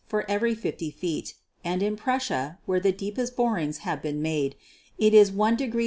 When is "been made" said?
4.01-4.55